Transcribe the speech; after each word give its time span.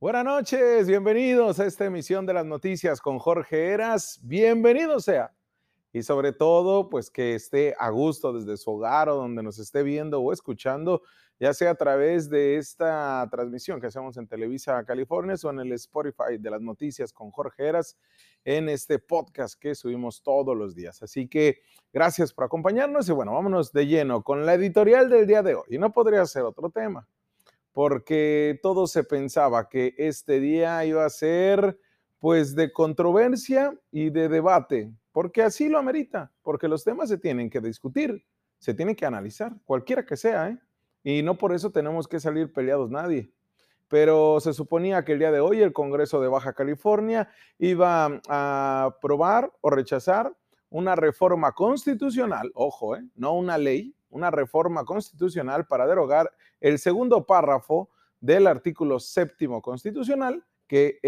Buenas 0.00 0.24
noches, 0.24 0.86
bienvenidos 0.86 1.58
a 1.58 1.66
esta 1.66 1.84
emisión 1.84 2.24
de 2.24 2.32
las 2.32 2.46
noticias 2.46 3.00
con 3.00 3.18
Jorge 3.18 3.72
Eras. 3.72 4.20
Bienvenido 4.22 5.00
sea. 5.00 5.34
Y 5.92 6.04
sobre 6.04 6.32
todo, 6.32 6.88
pues 6.88 7.10
que 7.10 7.34
esté 7.34 7.74
a 7.76 7.90
gusto 7.90 8.32
desde 8.32 8.56
su 8.56 8.70
hogar 8.70 9.08
o 9.08 9.16
donde 9.16 9.42
nos 9.42 9.58
esté 9.58 9.82
viendo 9.82 10.20
o 10.20 10.32
escuchando, 10.32 11.02
ya 11.40 11.52
sea 11.52 11.72
a 11.72 11.74
través 11.74 12.30
de 12.30 12.58
esta 12.58 13.26
transmisión 13.28 13.80
que 13.80 13.88
hacemos 13.88 14.16
en 14.18 14.28
Televisa 14.28 14.84
California 14.84 15.34
o 15.42 15.50
en 15.50 15.58
el 15.58 15.72
Spotify 15.72 16.38
de 16.38 16.48
las 16.48 16.60
noticias 16.62 17.12
con 17.12 17.32
Jorge 17.32 17.66
Eras, 17.66 17.98
en 18.44 18.68
este 18.68 19.00
podcast 19.00 19.58
que 19.60 19.74
subimos 19.74 20.22
todos 20.22 20.56
los 20.56 20.76
días. 20.76 21.02
Así 21.02 21.26
que 21.26 21.58
gracias 21.92 22.32
por 22.32 22.44
acompañarnos 22.44 23.08
y 23.08 23.12
bueno, 23.12 23.32
vámonos 23.32 23.72
de 23.72 23.88
lleno 23.88 24.22
con 24.22 24.46
la 24.46 24.54
editorial 24.54 25.10
del 25.10 25.26
día 25.26 25.42
de 25.42 25.56
hoy. 25.56 25.66
Y 25.70 25.78
no 25.78 25.92
podría 25.92 26.24
ser 26.24 26.44
otro 26.44 26.70
tema 26.70 27.08
porque 27.78 28.58
todo 28.60 28.88
se 28.88 29.04
pensaba 29.04 29.68
que 29.68 29.94
este 29.98 30.40
día 30.40 30.84
iba 30.84 31.04
a 31.04 31.10
ser 31.10 31.78
pues 32.18 32.56
de 32.56 32.72
controversia 32.72 33.72
y 33.92 34.10
de 34.10 34.28
debate, 34.28 34.92
porque 35.12 35.44
así 35.44 35.68
lo 35.68 35.78
amerita, 35.78 36.32
porque 36.42 36.66
los 36.66 36.82
temas 36.82 37.08
se 37.08 37.18
tienen 37.18 37.48
que 37.48 37.60
discutir, 37.60 38.26
se 38.58 38.74
tienen 38.74 38.96
que 38.96 39.06
analizar, 39.06 39.52
cualquiera 39.64 40.04
que 40.04 40.16
sea, 40.16 40.48
¿eh? 40.48 40.58
y 41.04 41.22
no 41.22 41.38
por 41.38 41.52
eso 41.54 41.70
tenemos 41.70 42.08
que 42.08 42.18
salir 42.18 42.52
peleados 42.52 42.90
nadie. 42.90 43.32
Pero 43.86 44.40
se 44.40 44.54
suponía 44.54 45.04
que 45.04 45.12
el 45.12 45.20
día 45.20 45.30
de 45.30 45.38
hoy 45.38 45.62
el 45.62 45.72
Congreso 45.72 46.20
de 46.20 46.26
Baja 46.26 46.54
California 46.54 47.30
iba 47.60 48.20
a 48.28 48.86
aprobar 48.86 49.52
o 49.60 49.70
rechazar 49.70 50.36
una 50.68 50.96
reforma 50.96 51.52
constitucional, 51.52 52.50
ojo, 52.54 52.96
¿eh? 52.96 53.04
no 53.14 53.34
una 53.34 53.56
ley, 53.56 53.94
una 54.10 54.30
reforma 54.30 54.84
constitucional 54.84 55.66
para 55.66 55.86
derogar 55.86 56.32
el 56.60 56.78
segundo 56.78 57.26
párrafo 57.26 57.90
del 58.20 58.46
artículo 58.46 58.98
séptimo 58.98 59.62
constitucional 59.62 60.44
que 60.66 60.98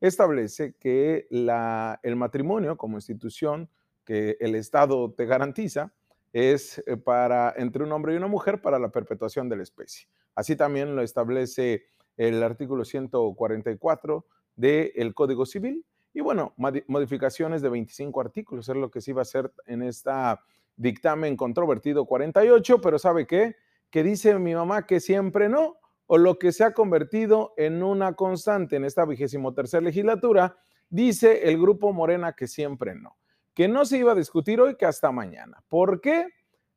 establece 0.00 0.74
que 0.78 1.26
la, 1.30 2.00
el 2.02 2.16
matrimonio 2.16 2.76
como 2.76 2.96
institución 2.96 3.68
que 4.04 4.36
el 4.40 4.54
Estado 4.54 5.12
te 5.12 5.26
garantiza 5.26 5.92
es 6.32 6.82
eh, 6.86 6.96
para 6.96 7.54
entre 7.56 7.84
un 7.84 7.92
hombre 7.92 8.14
y 8.14 8.16
una 8.16 8.26
mujer 8.26 8.60
para 8.62 8.78
la 8.78 8.90
perpetuación 8.90 9.48
de 9.48 9.56
la 9.56 9.62
especie. 9.62 10.08
Así 10.34 10.56
también 10.56 10.96
lo 10.96 11.02
establece 11.02 11.84
el 12.16 12.42
artículo 12.42 12.84
144 12.84 14.26
del 14.56 15.14
Código 15.14 15.46
Civil. 15.46 15.84
Y 16.14 16.20
bueno, 16.20 16.54
modificaciones 16.88 17.62
de 17.62 17.70
25 17.70 18.20
artículos 18.20 18.68
es 18.68 18.76
lo 18.76 18.90
que 18.90 19.00
se 19.00 19.12
iba 19.12 19.20
a 19.20 19.22
hacer 19.22 19.52
en 19.66 19.82
esta 19.82 20.42
dictamen 20.76 21.36
controvertido 21.36 22.06
48, 22.06 22.80
pero 22.80 22.98
¿sabe 22.98 23.26
qué? 23.26 23.56
Que 23.90 24.02
dice 24.02 24.38
mi 24.38 24.54
mamá 24.54 24.86
que 24.86 25.00
siempre 25.00 25.48
no, 25.48 25.76
o 26.06 26.18
lo 26.18 26.38
que 26.38 26.52
se 26.52 26.64
ha 26.64 26.74
convertido 26.74 27.54
en 27.56 27.82
una 27.82 28.14
constante 28.14 28.76
en 28.76 28.84
esta 28.84 29.04
vigésimo 29.04 29.54
tercera 29.54 29.82
legislatura, 29.82 30.56
dice 30.90 31.48
el 31.48 31.60
grupo 31.60 31.92
Morena 31.92 32.34
que 32.34 32.46
siempre 32.46 32.94
no, 32.94 33.16
que 33.54 33.68
no 33.68 33.84
se 33.84 33.98
iba 33.98 34.12
a 34.12 34.16
discutir 34.16 34.60
hoy, 34.60 34.76
que 34.76 34.86
hasta 34.86 35.10
mañana. 35.10 35.62
¿Por 35.68 36.00
qué? 36.00 36.28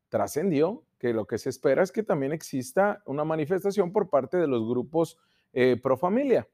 Trascendió 0.08 0.84
que 0.98 1.12
lo 1.12 1.26
que 1.26 1.38
se 1.38 1.50
espera 1.50 1.82
es 1.82 1.92
que 1.92 2.02
también 2.02 2.32
exista 2.32 3.02
una 3.06 3.24
manifestación 3.24 3.92
por 3.92 4.08
parte 4.08 4.36
de 4.38 4.46
los 4.46 4.66
grupos 4.66 5.18
eh, 5.52 5.78
pro 5.82 5.96
familia. 5.96 6.48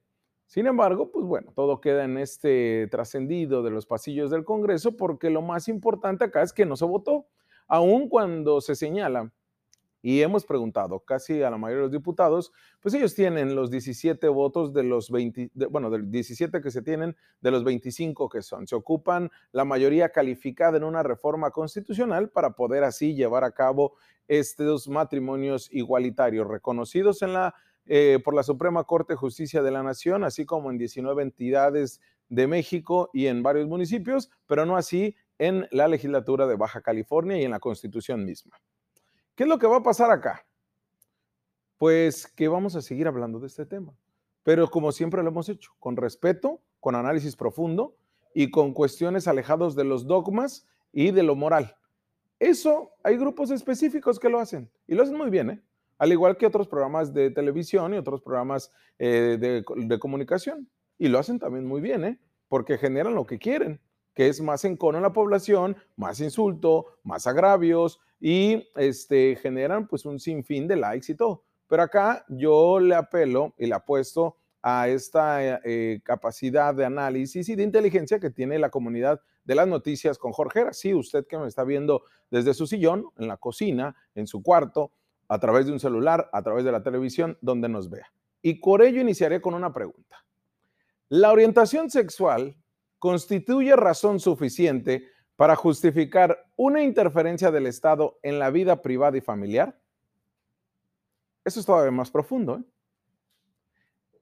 Sin 0.53 0.67
embargo, 0.67 1.11
pues 1.11 1.25
bueno, 1.25 1.50
todo 1.56 1.81
queda 1.81 2.05
en 2.05 2.19
este 2.19 2.86
trascendido 2.91 3.62
de 3.62 3.70
los 3.70 3.86
pasillos 3.86 4.31
del 4.31 4.45
Congreso 4.45 4.98
porque 4.98 5.31
lo 5.31 5.41
más 5.41 5.67
importante 5.67 6.27
acá 6.27 6.42
es 6.42 6.53
que 6.53 6.67
no 6.67 6.77
se 6.77 6.84
votó, 6.84 7.25
aun 7.69 8.06
cuando 8.11 8.61
se 8.61 8.75
señala 8.75 9.33
y 10.03 10.20
hemos 10.20 10.45
preguntado 10.45 11.00
casi 11.00 11.42
a 11.42 11.48
la 11.48 11.56
mayoría 11.56 11.78
de 11.78 11.83
los 11.84 11.92
diputados, 11.92 12.53
pues 12.83 12.95
ellos 12.95 13.14
tienen 13.14 13.55
los 13.55 13.70
17 13.70 14.28
votos 14.28 14.75
de 14.75 14.83
los 14.83 15.11
20, 15.11 15.53
bueno, 15.70 15.89
del 15.89 16.11
17 16.11 16.61
que 16.61 16.70
se 16.70 16.83
tienen 16.83 17.17
de 17.41 17.50
los 17.50 17.64
25 17.64 18.29
que 18.29 18.42
son. 18.42 18.67
Se 18.67 18.74
ocupan 18.74 19.30
la 19.52 19.64
mayoría 19.64 20.11
calificada 20.11 20.77
en 20.77 20.85
una 20.85 21.02
reforma 21.02 21.51
constitucional 21.51 22.29
para 22.29 22.51
poder 22.51 22.85
así 22.85 23.14
llevar 23.14 23.45
a 23.45 23.52
cabo 23.52 23.95
estos 24.29 24.86
matrimonios 24.86 25.73
igualitarios 25.73 26.46
reconocidos 26.46 27.23
en 27.23 27.33
la 27.33 27.55
eh, 27.87 28.20
por 28.25 28.35
la 28.35 28.43
Suprema 28.43 28.85
Corte 28.85 29.15
de 29.15 29.17
Justicia 29.17 29.63
de 29.63 29.70
la 29.70 29.83
Nación, 29.83 30.25
así 30.25 30.45
como 30.45 30.70
en 30.70 30.79
19 30.79 31.23
entidades 31.23 32.01
de 32.29 32.47
México 32.47 33.11
y 33.13 33.27
en 33.27 33.43
varios 33.43 33.69
municipios, 33.69 34.31
pero 34.47 34.65
no 34.65 34.77
así 34.77 35.17
en 35.39 35.67
la 35.70 35.89
legislatura 35.89 36.47
de 36.47 36.57
Baja 36.57 36.81
California 36.81 37.39
y 37.39 37.45
en 37.45 37.51
la 37.51 37.61
Constitución 37.61 38.25
misma. 38.25 38.61
¿Qué 39.35 39.42
es 39.42 39.48
lo 39.48 39.59
que 39.59 39.67
va 39.67 39.79
a 39.79 39.83
pasar 39.83 40.11
acá? 40.11 40.47
Pues 41.79 42.27
que 42.27 42.48
vamos 42.48 42.77
a 42.77 42.83
seguir 42.83 43.09
hablando 43.09 43.41
de 43.41 43.48
este 43.48 43.67
tema, 43.67 43.92
pero 44.45 44.71
como 44.71 44.92
siempre 44.92 45.23
lo 45.23 45.31
hemos 45.31 45.48
hecho, 45.48 45.73
con 45.79 45.97
respeto, 45.97 46.61
con 46.81 46.95
análisis 46.95 47.37
profundo 47.37 47.97
y 48.35 48.51
con 48.51 48.73
cuestiones 48.73 49.27
alejados 49.27 49.75
de 49.75 49.85
los 49.85 50.07
dogmas 50.07 50.67
y 50.92 51.11
de 51.11 51.23
lo 51.23 51.35
moral. 51.35 51.77
Eso 52.39 52.92
hay 53.03 53.17
grupos 53.17 53.51
específicos 53.51 54.19
que 54.19 54.29
lo 54.29 54.41
hacen 54.41 54.71
y 54.87 54.95
lo 54.95 55.03
hacen 55.03 55.17
muy 55.17 55.31
bien, 55.31 55.51
¿eh? 55.51 55.63
Al 56.02 56.11
igual 56.11 56.36
que 56.36 56.46
otros 56.46 56.67
programas 56.67 57.14
de 57.14 57.30
televisión 57.30 57.95
y 57.95 57.96
otros 57.96 58.23
programas 58.23 58.73
eh, 58.98 59.39
de, 59.39 59.98
comunicación. 60.01 60.68
Y 60.98 61.07
lo 61.07 61.20
hacen 61.20 61.39
también 61.39 61.64
muy 61.64 61.80
bien, 61.80 62.05
¿eh? 62.05 62.18
porque 62.48 62.77
generan 62.77 63.14
lo 63.14 63.24
que 63.24 63.39
quieren, 63.39 63.80
que 64.12 64.27
es 64.27 64.41
más 64.41 64.64
encono 64.64 64.98
en 64.98 65.02
la 65.02 65.12
población, 65.12 65.77
más 65.95 66.18
insulto, 66.18 66.86
más 67.05 67.29
agravios 67.29 68.01
y 68.18 68.68
este, 68.74 69.36
generan 69.36 69.86
pues 69.86 70.05
un 70.05 70.18
sinfín 70.18 70.67
de 70.67 70.74
likes 70.74 71.12
y 71.12 71.14
todo. 71.14 71.45
Pero 71.68 71.85
acá 71.85 72.24
yo 72.29 72.80
le 72.80 72.96
apelo 72.96 73.55
y 73.57 73.67
le 73.67 73.77
apuesto 73.77 74.39
a 74.61 74.89
esta 74.89 75.61
eh, 75.64 76.01
capacidad 76.02 76.74
de 76.74 76.85
análisis 76.85 77.48
y 77.48 77.55
de 77.55 77.62
inteligencia 77.62 78.18
que 78.18 78.30
tiene 78.30 78.58
la 78.58 78.70
comunidad 78.70 79.20
de 79.45 79.55
las 79.55 79.68
noticias 79.68 80.18
con 80.18 80.33
Jorge. 80.33 80.64
Sí, 80.73 80.95
usted 80.95 81.29
que 81.29 81.39
me 81.39 81.46
está 81.46 81.62
viendo 81.62 82.02
desde 82.29 82.55
su 82.55 82.67
sillón, 82.67 83.07
en 83.18 83.29
la 83.29 83.36
cocina, 83.36 83.95
en 84.17 84.27
su 84.27 84.42
cuarto, 84.42 84.91
a 85.33 85.39
través 85.39 85.65
de 85.65 85.73
un 85.73 85.81
celular, 85.81 86.29
a 86.31 86.43
través 86.43 86.63
de 86.63 86.73
la 86.73 86.83
televisión, 86.83 87.39
donde 87.41 87.67
nos 87.67 87.89
vea. 87.89 88.13
Y 88.43 88.61
por 88.61 88.83
ello 88.83 89.01
iniciaré 89.01 89.41
con 89.41 89.55
una 89.55 89.73
pregunta. 89.73 90.27
¿La 91.09 91.33
orientación 91.33 91.89
sexual 91.89 92.55
constituye 92.98 93.75
razón 93.75 94.21
suficiente 94.21 95.09
para 95.37 95.57
justificar 95.57 96.39
una 96.55 96.83
interferencia 96.83 97.51
del 97.51 97.67
Estado 97.67 98.19
en 98.23 98.39
la 98.39 98.51
vida 98.51 98.83
privada 98.83 99.17
y 99.17 99.23
familiar? 99.23 99.81
Eso 101.47 101.61
es 101.61 101.65
todavía 101.65 101.92
más 101.92 102.11
profundo. 102.11 102.59
¿eh? 102.59 102.65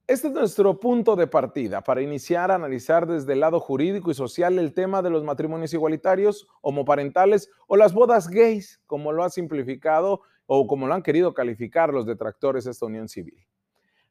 Este 0.07 0.29
es 0.29 0.33
nuestro 0.33 0.79
punto 0.79 1.17
de 1.17 1.27
partida 1.27 1.83
para 1.83 2.03
iniciar 2.03 2.53
a 2.53 2.55
analizar 2.55 3.09
desde 3.09 3.33
el 3.33 3.41
lado 3.41 3.59
jurídico 3.59 4.13
y 4.13 4.15
social 4.15 4.61
el 4.61 4.75
tema 4.75 5.03
de 5.03 5.11
los 5.11 5.25
matrimonios 5.25 5.75
igualitarios, 5.75 6.47
homoparentales 6.63 7.51
o 7.67 7.77
las 7.77 7.93
bodas 7.93 8.29
gays, 8.29 8.81
como 8.87 9.11
lo 9.11 9.25
ha 9.25 9.31
simplificado 9.31 10.23
o 10.53 10.67
como 10.67 10.89
lo 10.89 10.95
han 10.95 11.03
querido 11.05 11.33
calificar 11.33 11.95
los 11.95 12.07
detractores 12.07 12.65
de 12.65 12.73
esta 12.73 12.85
unión 12.85 13.09
civil. 13.09 13.47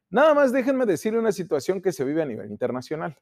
Nada 0.08 0.32
más 0.32 0.52
déjenme 0.52 0.86
decirle 0.86 1.18
una 1.18 1.32
situación 1.32 1.82
que 1.82 1.92
se 1.92 2.02
vive 2.02 2.22
a 2.22 2.24
nivel 2.24 2.50
internacional. 2.50 3.14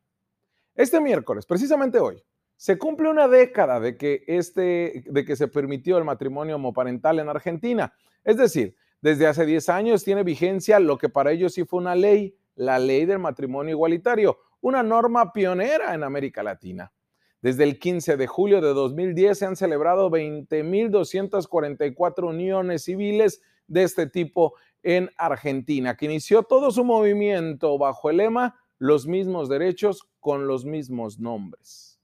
Este 0.77 1.01
miércoles, 1.01 1.45
precisamente 1.45 1.99
hoy, 1.99 2.23
se 2.55 2.79
cumple 2.79 3.11
una 3.11 3.27
década 3.27 3.81
de 3.81 3.97
que, 3.97 4.23
este, 4.29 5.03
de 5.05 5.25
que 5.25 5.35
se 5.35 5.49
permitió 5.49 5.99
el 5.99 6.05
matrimonio 6.05 6.55
homoparental 6.55 7.19
en 7.19 7.29
Argentina. 7.29 7.93
Es 8.23 8.37
decir, 8.37 8.77
desde 9.01 9.27
hace 9.27 9.45
10 9.45 9.69
años 9.69 10.05
tiene 10.05 10.23
vigencia 10.23 10.79
lo 10.79 10.97
que 10.97 11.09
para 11.09 11.33
ellos 11.33 11.55
sí 11.55 11.65
fue 11.65 11.81
una 11.81 11.97
ley, 11.97 12.39
la 12.55 12.79
ley 12.79 13.05
del 13.05 13.19
matrimonio 13.19 13.73
igualitario, 13.73 14.39
una 14.61 14.85
norma 14.85 15.33
pionera 15.33 15.93
en 15.93 16.05
América 16.05 16.45
Latina. 16.45 16.93
Desde 17.41 17.63
el 17.65 17.79
15 17.79 18.17
de 18.17 18.27
julio 18.27 18.61
de 18.61 18.75
2010 18.75 19.39
se 19.39 19.47
han 19.47 19.55
celebrado 19.55 20.11
20.244 20.11 22.29
uniones 22.29 22.83
civiles 22.85 23.41
de 23.69 23.85
este 23.85 24.09
tipo 24.09 24.55
en 24.83 25.11
Argentina, 25.17 25.97
que 25.97 26.07
inició 26.07 26.43
todo 26.43 26.73
su 26.73 26.85
movimiento 26.85 27.79
bajo 27.79 28.11
el 28.11 28.19
lema 28.19 28.61
Los 28.79 29.07
mismos 29.07 29.49
derechos 29.49 30.09
con 30.21 30.47
los 30.47 30.65
mismos 30.65 31.19
nombres. 31.19 31.99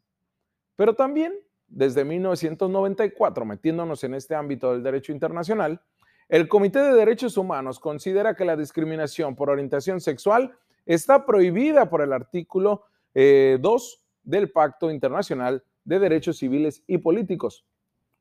Pero 0.76 0.94
también, 0.94 1.32
desde 1.68 2.04
1994, 2.04 3.44
metiéndonos 3.44 4.02
en 4.04 4.14
este 4.14 4.34
ámbito 4.34 4.72
del 4.72 4.82
derecho 4.82 5.12
internacional, 5.12 5.80
el 6.28 6.48
Comité 6.48 6.80
de 6.80 6.94
Derechos 6.94 7.36
Humanos 7.36 7.78
considera 7.78 8.34
que 8.34 8.44
la 8.44 8.56
discriminación 8.56 9.36
por 9.36 9.50
orientación 9.50 10.00
sexual 10.00 10.56
está 10.86 11.26
prohibida 11.26 11.90
por 11.90 12.02
el 12.02 12.12
artículo 12.12 12.84
2 13.14 13.14
eh, 13.14 13.58
del 14.24 14.50
Pacto 14.50 14.90
Internacional 14.90 15.62
de 15.84 15.98
Derechos 15.98 16.38
Civiles 16.38 16.82
y 16.86 16.98
Políticos. 16.98 17.64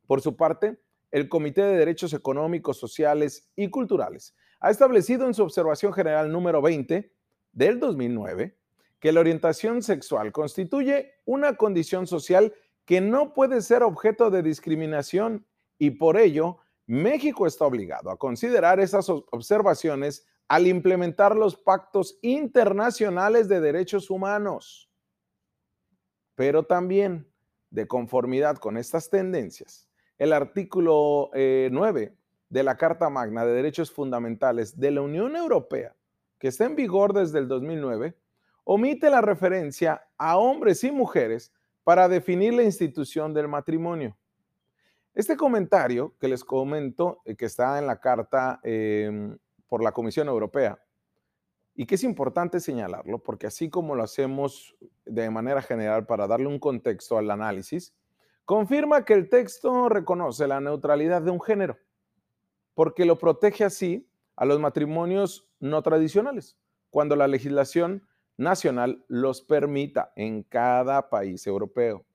Por 0.06 0.22
su 0.22 0.36
parte, 0.36 0.78
el 1.12 1.30
Comité 1.30 1.62
de 1.64 1.78
Derechos 1.78 2.14
Económicos, 2.14 2.78
Sociales 2.78 3.50
y 3.56 3.70
Culturales 3.70 4.36
ha 4.60 4.70
establecido 4.70 5.28
en 5.28 5.34
su 5.34 5.44
observación 5.44 5.94
general 5.94 6.32
número 6.32 6.62
20 6.62 7.12
del 7.52 7.80
2009 7.80 8.58
que 9.00 9.12
la 9.12 9.20
orientación 9.20 9.84
sexual 9.84 10.32
constituye 10.32 11.16
una 11.26 11.58
condición 11.58 12.08
social 12.08 12.54
que 12.86 13.02
no 13.02 13.34
puede 13.34 13.62
ser 13.62 13.84
objeto 13.84 14.32
de 14.32 14.42
discriminación 14.42 15.46
y 15.78 15.92
por 15.92 16.18
ello 16.18 16.60
México 16.86 17.46
está 17.46 17.66
obligado 17.66 18.10
a 18.10 18.18
considerar 18.18 18.80
esas 18.80 19.10
observaciones 19.10 20.26
al 20.48 20.68
implementar 20.68 21.36
los 21.36 21.58
pactos 21.58 22.18
internacionales 22.22 23.50
de 23.50 23.60
derechos 23.60 24.10
humanos. 24.10 24.90
Pero 26.36 26.64
también, 26.64 27.28
de 27.70 27.88
conformidad 27.88 28.58
con 28.58 28.78
estas 28.78 29.10
tendencias, 29.10 29.90
el 30.18 30.34
artículo 30.34 31.30
9 31.34 32.04
eh, 32.04 32.14
de 32.50 32.64
la 32.64 32.78
Carta 32.78 33.10
Magna 33.10 33.46
de 33.46 33.54
Derechos 33.54 33.92
Fundamentales 33.92 34.80
de 34.80 34.92
la 34.92 35.02
Unión 35.02 35.36
Europea, 35.36 35.96
que 36.40 36.48
está 36.50 36.66
en 36.66 36.76
vigor 36.76 37.14
desde 37.14 37.40
el 37.40 37.48
2009, 37.48 38.16
omite 38.64 39.10
la 39.10 39.22
referencia 39.22 40.08
a 40.18 40.38
hombres 40.38 40.84
y 40.84 40.92
mujeres 40.92 41.52
para 41.84 42.08
definir 42.08 42.54
la 42.54 42.64
institución 42.64 43.34
del 43.34 43.48
matrimonio. 43.48 44.16
Este 45.14 45.38
comentario 45.38 46.16
que 46.20 46.28
les 46.28 46.44
comento, 46.44 47.22
eh, 47.26 47.36
que 47.36 47.46
está 47.46 47.78
en 47.78 47.86
la 47.86 48.00
carta 48.00 48.60
em, 48.64 49.38
por 49.68 49.84
la 49.84 49.92
Comisión 49.92 50.28
Europea, 50.28 50.80
y 51.76 51.86
que 51.86 51.96
es 51.96 52.04
importante 52.04 52.60
señalarlo, 52.60 53.20
porque 53.20 53.48
así 53.48 53.70
como 53.70 53.96
lo 53.96 54.04
hacemos 54.04 54.76
de 55.06 55.30
manera 55.30 55.62
general 55.62 56.06
para 56.06 56.28
darle 56.28 56.48
un 56.48 56.60
contexto 56.60 57.18
al 57.18 57.32
análisis, 57.32 57.94
confirma 58.46 59.06
que 59.06 59.14
el 59.14 59.30
texto 59.30 59.90
reconoce 59.90 60.48
la 60.48 60.60
neutralidad 60.60 61.22
de 61.22 61.32
un 61.32 61.42
género, 61.42 61.78
porque 62.74 63.06
lo 63.06 63.18
protege 63.18 63.64
así 63.64 64.08
a 64.36 64.46
los 64.46 64.60
matrimonios 64.60 65.48
no 65.60 65.82
tradicionales, 65.82 66.58
cuando 66.90 67.16
la 67.16 67.28
legislación 67.28 68.08
nacional 68.38 69.04
los 69.08 69.42
permita 69.42 70.12
en 70.16 70.44
cada 70.44 71.10
país 71.10 71.46
europeo. 71.48 72.06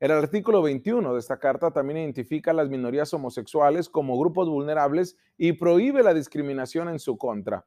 El 0.00 0.10
artículo 0.10 0.62
21 0.62 1.12
de 1.12 1.18
esta 1.20 1.38
carta 1.38 1.70
también 1.70 1.98
identifica 1.98 2.50
a 2.50 2.54
las 2.54 2.68
minorías 2.68 3.14
homosexuales 3.14 3.88
como 3.88 4.18
grupos 4.18 4.48
vulnerables 4.48 5.16
y 5.38 5.52
prohíbe 5.52 6.02
la 6.02 6.12
discriminación 6.12 6.88
en 6.88 6.98
su 6.98 7.16
contra. 7.16 7.64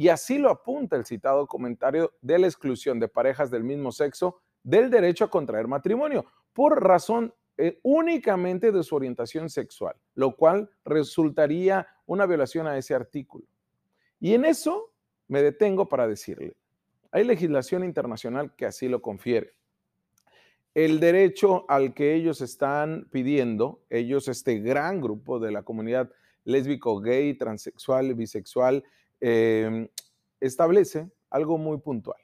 Y 0.00 0.08
así 0.08 0.38
lo 0.38 0.48
apunta 0.48 0.96
el 0.96 1.04
citado 1.04 1.46
comentario 1.46 2.14
de 2.22 2.38
la 2.38 2.46
exclusión 2.46 2.98
de 2.98 3.06
parejas 3.06 3.50
del 3.50 3.64
mismo 3.64 3.92
sexo 3.92 4.40
del 4.62 4.88
derecho 4.88 5.26
a 5.26 5.30
contraer 5.30 5.68
matrimonio 5.68 6.24
por 6.54 6.82
razón 6.82 7.34
eh, 7.58 7.78
únicamente 7.82 8.72
de 8.72 8.82
su 8.82 8.96
orientación 8.96 9.50
sexual, 9.50 9.94
lo 10.14 10.36
cual 10.36 10.70
resultaría 10.86 11.86
una 12.06 12.24
violación 12.24 12.66
a 12.66 12.78
ese 12.78 12.94
artículo. 12.94 13.44
Y 14.18 14.32
en 14.32 14.46
eso 14.46 14.90
me 15.28 15.42
detengo 15.42 15.86
para 15.86 16.08
decirle, 16.08 16.54
hay 17.12 17.24
legislación 17.24 17.84
internacional 17.84 18.56
que 18.56 18.64
así 18.64 18.88
lo 18.88 19.02
confiere. 19.02 19.52
El 20.72 20.98
derecho 20.98 21.66
al 21.68 21.92
que 21.92 22.14
ellos 22.14 22.40
están 22.40 23.06
pidiendo, 23.10 23.82
ellos, 23.90 24.28
este 24.28 24.60
gran 24.60 25.02
grupo 25.02 25.38
de 25.38 25.52
la 25.52 25.62
comunidad 25.62 26.10
lésbico, 26.44 27.00
gay, 27.00 27.34
transexual, 27.34 28.14
bisexual, 28.14 28.82
em, 29.20 29.88
establece 30.40 31.10
algo 31.30 31.58
muy 31.58 31.78
puntual. 31.78 32.20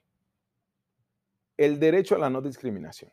El 1.56 1.78
derecho 1.78 2.14
a 2.16 2.18
la 2.18 2.30
no 2.30 2.42
discriminación. 2.42 3.12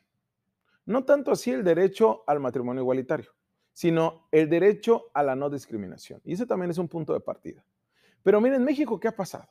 No 0.85 1.05
tanto 1.05 1.31
así 1.31 1.51
el 1.51 1.63
derecho 1.63 2.23
al 2.27 2.39
matrimonio 2.39 2.81
igualitario, 2.81 3.31
sino 3.71 4.27
el 4.31 4.49
derecho 4.49 5.11
a 5.13 5.23
la 5.23 5.35
no 5.35 5.49
discriminación. 5.49 6.21
Y 6.25 6.33
ese 6.33 6.45
también 6.45 6.71
es 6.71 6.77
un 6.77 6.89
punto 6.89 7.13
de 7.13 7.21
partida. 7.21 7.63
Pero 8.21 8.41
miren, 8.41 8.63
México, 8.63 8.99
¿qué 8.99 9.07
ha 9.07 9.15
pasado? 9.15 9.47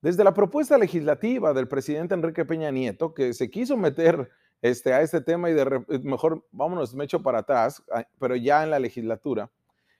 Desde 0.00 0.24
la 0.24 0.34
propuesta 0.34 0.76
legislativa 0.78 1.52
del 1.52 1.68
presidente 1.68 2.14
Enrique 2.14 2.44
Peña 2.44 2.70
Nieto, 2.70 3.14
que 3.14 3.32
se 3.32 3.50
quiso 3.50 3.76
meter 3.76 4.30
este, 4.62 4.92
a 4.92 5.00
este 5.00 5.20
tema 5.20 5.50
y 5.50 5.54
de 5.54 5.84
mejor 6.02 6.46
vámonos, 6.50 6.94
me 6.94 7.04
echo 7.04 7.22
para 7.22 7.40
atrás, 7.40 7.82
pero 8.18 8.36
ya 8.36 8.62
en 8.62 8.70
la 8.70 8.78
legislatura, 8.78 9.50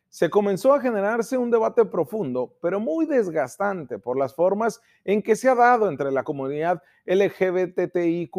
se 0.09 0.31
comenzó 0.31 0.73
a 0.73 0.81
generarse 0.81 1.37
un 1.37 1.51
debate 1.51 1.85
profundo, 1.85 2.57
pero 2.61 2.81
muy 2.81 3.07
desgastante 3.07 3.99
por 3.99 4.19
las 4.19 4.35
formas 4.35 4.81
en 5.05 5.23
que 5.23 5.37
se 5.37 5.49
ha 5.49 5.55
dado 5.55 5.89
entre 5.89 6.11
la 6.11 6.25
comunidad 6.25 6.83
LGBTIQ 7.05 8.37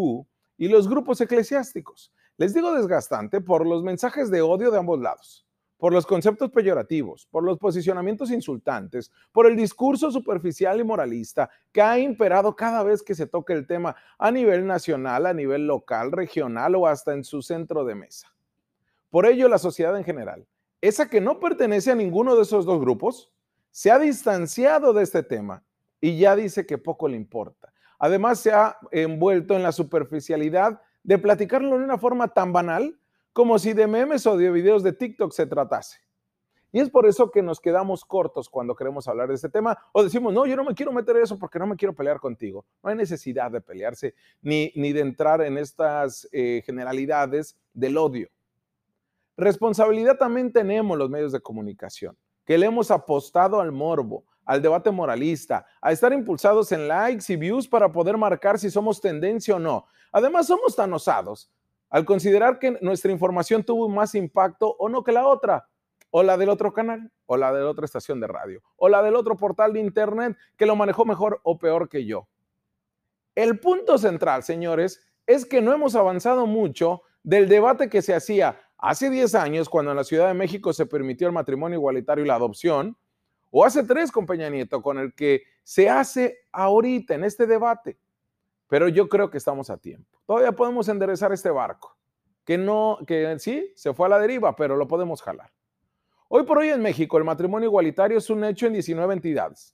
y 0.57 0.67
los 0.67 0.89
grupos 0.89 1.21
eclesiásticos. 1.21 2.11
Les 2.37 2.53
digo 2.53 2.73
desgastante 2.73 3.41
por 3.41 3.65
los 3.65 3.83
mensajes 3.83 4.31
de 4.31 4.41
odio 4.41 4.71
de 4.71 4.79
ambos 4.79 4.99
lados 4.99 5.47
por 5.77 5.93
los 5.93 6.05
conceptos 6.05 6.51
peyorativos, 6.51 7.27
por 7.27 7.43
los 7.43 7.57
posicionamientos 7.59 8.31
insultantes, 8.31 9.11
por 9.31 9.45
el 9.45 9.55
discurso 9.55 10.11
superficial 10.11 10.79
y 10.79 10.83
moralista 10.83 11.49
que 11.71 11.81
ha 11.81 11.99
imperado 11.99 12.55
cada 12.55 12.83
vez 12.83 13.03
que 13.03 13.15
se 13.15 13.27
toque 13.27 13.53
el 13.53 13.67
tema 13.67 13.95
a 14.17 14.31
nivel 14.31 14.65
nacional, 14.65 15.25
a 15.25 15.33
nivel 15.33 15.67
local, 15.67 16.11
regional 16.11 16.75
o 16.75 16.87
hasta 16.87 17.13
en 17.13 17.23
su 17.23 17.41
centro 17.41 17.85
de 17.85 17.95
mesa. 17.95 18.33
Por 19.09 19.25
ello, 19.25 19.47
la 19.47 19.59
sociedad 19.59 19.95
en 19.97 20.03
general, 20.03 20.45
esa 20.81 21.09
que 21.09 21.21
no 21.21 21.39
pertenece 21.39 21.91
a 21.91 21.95
ninguno 21.95 22.35
de 22.35 22.43
esos 22.43 22.65
dos 22.65 22.79
grupos, 22.79 23.31
se 23.71 23.91
ha 23.91 23.99
distanciado 23.99 24.93
de 24.93 25.03
este 25.03 25.23
tema 25.23 25.63
y 25.99 26.17
ya 26.17 26.35
dice 26.35 26.65
que 26.65 26.77
poco 26.77 27.07
le 27.07 27.17
importa. 27.17 27.73
Además, 27.99 28.39
se 28.39 28.51
ha 28.51 28.77
envuelto 28.91 29.55
en 29.55 29.63
la 29.63 29.71
superficialidad 29.71 30.81
de 31.03 31.17
platicarlo 31.17 31.77
de 31.77 31.83
una 31.83 31.97
forma 31.97 32.27
tan 32.33 32.53
banal 32.53 32.99
como 33.33 33.57
si 33.59 33.73
de 33.73 33.87
memes 33.87 34.25
o 34.27 34.37
de 34.37 34.51
videos 34.51 34.83
de 34.83 34.93
TikTok 34.93 35.31
se 35.31 35.45
tratase. 35.45 35.99
Y 36.71 36.79
es 36.79 36.89
por 36.89 37.07
eso 37.07 37.31
que 37.31 37.41
nos 37.41 37.59
quedamos 37.59 38.03
cortos 38.03 38.49
cuando 38.49 38.75
queremos 38.75 39.07
hablar 39.07 39.29
de 39.29 39.35
este 39.35 39.49
tema 39.49 39.77
o 39.93 40.03
decimos, 40.03 40.33
no, 40.33 40.45
yo 40.45 40.55
no 40.55 40.65
me 40.65 40.75
quiero 40.75 40.91
meter 40.91 41.15
en 41.15 41.23
eso 41.23 41.39
porque 41.39 41.59
no 41.59 41.65
me 41.65 41.75
quiero 41.75 41.95
pelear 41.95 42.19
contigo. 42.19 42.65
No 42.83 42.89
hay 42.89 42.95
necesidad 42.95 43.49
de 43.49 43.61
pelearse 43.61 44.15
ni, 44.41 44.71
ni 44.75 44.91
de 44.91 45.01
entrar 45.01 45.41
en 45.41 45.57
estas 45.57 46.27
eh, 46.31 46.61
generalidades 46.65 47.57
del 47.73 47.97
odio. 47.97 48.29
Responsabilidad 49.37 50.17
también 50.17 50.51
tenemos 50.51 50.97
los 50.97 51.11
medios 51.11 51.31
de 51.31 51.39
comunicación, 51.39 52.17
que 52.43 52.57
le 52.57 52.65
hemos 52.65 52.89
apostado 52.89 53.61
al 53.61 53.71
morbo, 53.71 54.25
al 54.43 54.63
debate 54.63 54.89
moralista, 54.89 55.67
a 55.79 55.91
estar 55.91 56.11
impulsados 56.11 56.71
en 56.71 56.87
likes 56.87 57.31
y 57.31 57.35
views 57.35 57.67
para 57.67 57.91
poder 57.91 58.17
marcar 58.17 58.57
si 58.57 58.71
somos 58.71 58.99
tendencia 58.99 59.55
o 59.55 59.59
no. 59.59 59.85
Además, 60.11 60.47
somos 60.47 60.75
tan 60.75 60.91
osados 60.91 61.51
al 61.89 62.03
considerar 62.03 62.57
que 62.57 62.79
nuestra 62.81 63.11
información 63.11 63.63
tuvo 63.63 63.87
más 63.87 64.15
impacto 64.15 64.75
o 64.79 64.89
no 64.89 65.03
que 65.03 65.11
la 65.11 65.27
otra, 65.27 65.69
o 66.09 66.23
la 66.23 66.35
del 66.35 66.49
otro 66.49 66.73
canal, 66.73 67.11
o 67.27 67.37
la 67.37 67.53
de 67.53 67.61
la 67.61 67.69
otra 67.69 67.85
estación 67.85 68.19
de 68.19 68.27
radio, 68.27 68.63
o 68.75 68.89
la 68.89 69.03
del 69.03 69.15
otro 69.15 69.37
portal 69.37 69.71
de 69.73 69.81
internet 69.81 70.35
que 70.57 70.65
lo 70.65 70.75
manejó 70.75 71.05
mejor 71.05 71.41
o 71.43 71.59
peor 71.59 71.89
que 71.89 72.05
yo. 72.05 72.27
El 73.35 73.59
punto 73.59 73.99
central, 73.99 74.41
señores, 74.41 75.05
es 75.27 75.45
que 75.45 75.61
no 75.61 75.73
hemos 75.73 75.95
avanzado 75.95 76.47
mucho 76.47 77.03
del 77.23 77.47
debate 77.49 77.89
que 77.89 78.01
se 78.01 78.15
hacía 78.15 78.59
hace 78.77 79.09
10 79.09 79.35
años 79.35 79.69
cuando 79.69 79.91
en 79.91 79.97
la 79.97 80.03
Ciudad 80.03 80.27
de 80.27 80.33
México 80.33 80.73
se 80.73 80.85
permitió 80.85 81.27
el 81.27 81.33
matrimonio 81.33 81.77
igualitario 81.77 82.23
y 82.23 82.27
la 82.27 82.35
adopción, 82.35 82.97
o 83.49 83.65
hace 83.65 83.83
tres 83.83 84.11
con 84.11 84.25
Peña 84.25 84.49
Nieto, 84.49 84.81
con 84.81 84.97
el 84.97 85.13
que 85.13 85.43
se 85.63 85.89
hace 85.89 86.39
ahorita 86.51 87.15
en 87.15 87.23
este 87.23 87.47
debate. 87.47 87.97
Pero 88.67 88.89
yo 88.89 89.07
creo 89.07 89.29
que 89.29 89.37
estamos 89.37 89.69
a 89.69 89.77
tiempo. 89.77 90.19
Todavía 90.25 90.51
podemos 90.51 90.89
enderezar 90.89 91.31
este 91.31 91.49
barco, 91.49 91.97
que 92.43 92.57
no, 92.57 92.99
que 93.07 93.37
sí, 93.39 93.71
se 93.75 93.93
fue 93.93 94.07
a 94.07 94.09
la 94.09 94.19
deriva, 94.19 94.55
pero 94.55 94.75
lo 94.75 94.87
podemos 94.87 95.21
jalar. 95.21 95.51
Hoy 96.29 96.43
por 96.43 96.57
hoy 96.57 96.69
en 96.69 96.81
México 96.81 97.17
el 97.17 97.23
matrimonio 97.23 97.69
igualitario 97.69 98.17
es 98.17 98.29
un 98.29 98.43
hecho 98.43 98.67
en 98.67 98.73
19 98.73 99.13
entidades. 99.13 99.73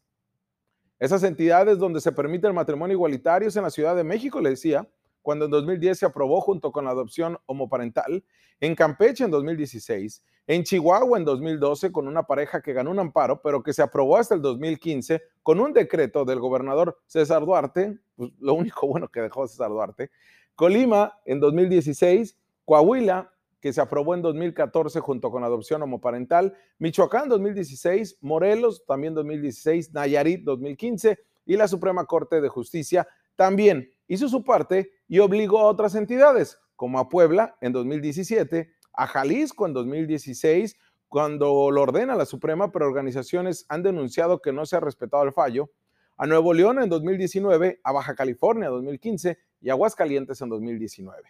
Esas 1.00 1.24
entidades 1.24 1.80
donde 1.80 2.00
se 2.00 2.12
permite 2.12 2.46
el 2.46 2.54
matrimonio 2.54 2.94
igualitario 2.94 3.48
es 3.48 3.56
en 3.56 3.64
la 3.64 3.72
Ciudad 3.72 3.96
de 3.96 4.04
México, 4.04 4.40
le 4.40 4.52
decía, 4.52 4.88
cuando 5.24 5.46
en 5.46 5.52
2010 5.52 5.98
se 5.98 6.06
aprobó 6.06 6.40
junto 6.42 6.72
con 6.72 6.86
la 6.86 6.92
adopción 6.92 7.40
homoparental, 7.48 8.24
en 8.60 8.76
Campeche 8.76 9.24
en 9.24 9.32
2016, 9.32 10.24
en 10.46 10.64
Chihuahua 10.64 11.18
en 11.18 11.26
2012 11.26 11.92
con 11.92 12.08
una 12.08 12.24
pareja 12.24 12.62
que 12.62 12.74
ganó 12.74 12.92
un 12.92 13.00
amparo, 13.00 13.42
pero 13.42 13.64
que 13.64 13.74
se 13.74 13.82
aprobó 13.82 14.18
hasta 14.18 14.36
el 14.36 14.42
2015 14.42 15.24
con 15.42 15.60
un 15.60 15.74
decreto 15.74 16.26
del 16.26 16.40
gobernador 16.40 17.00
César 17.08 17.44
Duarte, 17.46 17.98
pues, 18.16 18.32
lo 18.40 18.54
único 18.54 18.86
bueno 18.88 19.08
que 19.08 19.22
dejó 19.22 19.48
César 19.48 19.70
Duarte, 19.70 20.12
Colima 20.54 21.20
en 21.26 21.40
2016, 21.40 22.38
Coahuila 22.66 23.34
que 23.64 23.72
se 23.72 23.80
aprobó 23.80 24.14
en 24.14 24.22
2014 24.22 25.00
junto 25.00 25.32
con 25.32 25.46
adopción 25.46 25.82
homoparental, 25.82 26.54
Michoacán 26.80 27.30
2016, 27.30 28.18
Morelos 28.20 28.84
también 28.86 29.14
2016, 29.14 29.94
Nayarit 29.94 30.44
2015 30.44 31.18
y 31.46 31.56
la 31.56 31.70
Suprema 31.70 32.06
Corte 32.06 32.42
de 32.42 32.50
Justicia 32.50 33.08
también 33.36 33.92
hizo 34.08 34.28
su 34.30 34.44
parte 34.44 34.92
y 35.08 35.20
obligó 35.20 35.60
a 35.60 35.66
otras 35.66 35.96
entidades, 35.96 36.60
como 36.76 37.00
a 37.00 37.10
Puebla 37.10 37.56
en 37.62 37.74
2017, 37.74 38.72
a 38.94 39.08
Jalisco 39.08 39.66
en 39.66 39.74
2016, 39.74 40.78
cuando 41.08 41.70
lo 41.72 41.82
ordena 41.82 42.16
la 42.16 42.26
Suprema, 42.26 42.72
pero 42.72 42.88
organizaciones 42.88 43.66
han 43.70 43.84
denunciado 43.84 44.42
que 44.42 44.52
no 44.52 44.66
se 44.66 44.76
ha 44.76 44.80
respetado 44.80 45.24
el 45.24 45.32
fallo, 45.32 45.70
a 46.18 46.26
Nuevo 46.26 46.54
León 46.54 46.82
en 46.82 46.90
2019, 46.90 47.82
a 47.84 47.92
Baja 47.92 48.16
California 48.16 48.68
en 48.68 48.74
2015 48.74 49.38
y 49.62 49.70
a 49.70 49.74
Aguascalientes 49.74 50.42
en 50.42 50.50
2019. 50.50 51.22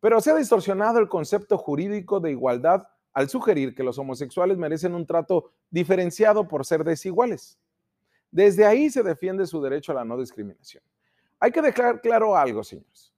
Pero 0.00 0.20
se 0.20 0.30
ha 0.30 0.36
distorsionado 0.36 0.98
el 0.98 1.08
concepto 1.08 1.58
jurídico 1.58 2.20
de 2.20 2.30
igualdad 2.30 2.88
al 3.12 3.28
sugerir 3.28 3.74
que 3.74 3.82
los 3.82 3.98
homosexuales 3.98 4.58
merecen 4.58 4.94
un 4.94 5.06
trato 5.06 5.50
diferenciado 5.70 6.48
por 6.48 6.66
ser 6.66 6.84
desiguales. 6.84 7.58
Desde 8.30 8.66
ahí 8.66 8.90
se 8.90 9.02
defiende 9.02 9.46
su 9.46 9.62
derecho 9.62 9.92
a 9.92 9.94
la 9.94 10.04
no 10.04 10.18
discriminación. 10.18 10.82
Hay 11.38 11.52
que 11.52 11.62
dejar 11.62 12.00
claro 12.00 12.36
algo, 12.36 12.64
señores. 12.64 13.12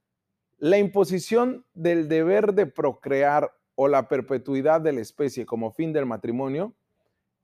La 0.59 0.79
imposición 0.79 1.65
del 1.75 2.09
deber 2.09 2.53
de 2.53 2.67
procrear 2.67 3.53
o 3.77 3.87
la 3.87 4.09
perpetuidad 4.09 4.81
de 4.81 4.93
la 4.93 5.01
especie 5.01 5.47
como 5.47 5.71
fin 5.71 5.93
del 5.93 6.05
matrimonio 6.05 6.75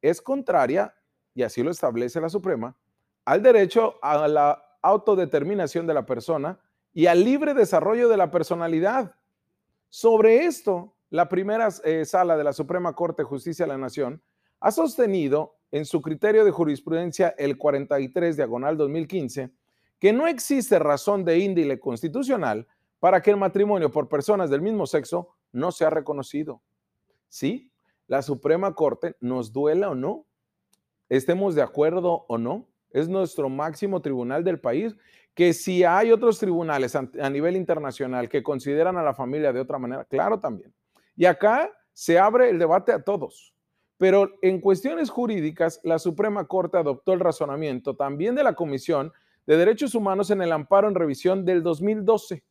es 0.02 0.20
contraria 0.20 0.94
y 1.32 1.42
así 1.42 1.62
lo 1.62 1.70
establece 1.70 2.20
la 2.20 2.28
Suprema, 2.28 2.76
al 3.24 3.42
derecho 3.42 3.96
a 4.02 4.26
la 4.28 4.62
autodeterminación 4.82 5.86
de 5.86 5.94
la 5.94 6.06
persona 6.06 6.58
y 6.92 7.06
al 7.06 7.24
libre 7.24 7.54
desarrollo 7.54 8.08
de 8.08 8.16
la 8.16 8.30
personalidad. 8.30 9.14
Sobre 9.88 10.44
esto, 10.44 10.96
la 11.10 11.28
primera 11.28 11.68
eh, 11.84 12.04
sala 12.04 12.36
de 12.36 12.44
la 12.44 12.52
Suprema 12.52 12.94
Corte 12.94 13.22
de 13.22 13.28
Justicia 13.28 13.64
de 13.64 13.72
la 13.72 13.78
Nación 13.78 14.22
ha 14.60 14.70
sostenido 14.70 15.56
en 15.70 15.84
su 15.84 16.02
criterio 16.02 16.44
de 16.44 16.50
jurisprudencia 16.50 17.34
el 17.38 17.58
43 17.58 18.36
diagonal 18.36 18.76
2015 18.76 19.52
que 20.04 20.12
no 20.12 20.26
existe 20.26 20.78
razón 20.78 21.25
de 21.25 21.38
índole 21.38 21.80
constitucional 21.80 22.66
para 23.00 23.23
que 23.23 23.30
el 23.30 23.38
matrimonio 23.38 23.90
por 23.90 24.06
personas 24.06 24.50
del 24.50 24.61
mismo 24.61 24.87
sexo 24.87 25.30
no 25.50 25.73
sea 25.73 25.88
reconocido. 25.88 26.61
Sí, 27.30 27.73
la 28.06 28.20
Suprema 28.20 28.75
Corte, 28.75 29.16
nos 29.20 29.50
duela 29.50 29.88
o 29.88 29.94
no, 29.94 30.26
estemos 31.08 31.54
de 31.54 31.62
acuerdo 31.62 32.26
o 32.28 32.37
no, 32.37 32.68
es 32.90 33.08
nuestro 33.08 33.49
máximo 33.49 34.02
tribunal 34.02 34.44
del 34.44 34.61
país, 34.61 34.94
que 35.32 35.54
si 35.54 35.84
hay 35.84 36.12
otros 36.12 36.38
tribunales 36.38 36.94
a 36.94 37.30
nivel 37.30 37.56
internacional 37.56 38.28
que 38.28 38.42
consideran 38.42 38.99
a 38.99 39.02
la 39.02 39.14
familia 39.14 39.54
de 39.54 39.61
otra 39.61 39.78
manera, 39.78 40.04
claro 40.04 40.38
también. 40.38 40.75
Y 41.16 41.25
acá 41.25 41.70
se 41.94 42.18
abre 42.18 42.50
el 42.50 42.58
debate 42.58 42.92
a 42.92 43.02
todos. 43.02 43.54
Pero 43.96 44.32
en 44.42 44.61
cuestiones 44.61 45.08
jurídicas, 45.08 45.80
la 45.82 45.99
Suprema 45.99 46.46
Corte 46.46 46.76
adoptó 46.76 47.14
el 47.14 47.20
razonamiento 47.20 47.96
también 47.96 48.34
de 48.34 48.44
la 48.44 48.54
Comisión 48.54 49.11
de 49.46 49.56
Derechos 49.56 49.94
Humanos 49.94 50.30
en 50.30 50.42
el 50.42 50.52
amparo 50.52 50.88
en 50.88 50.94
revisión 50.94 51.44
del 51.44 51.62
2012. 51.62 52.42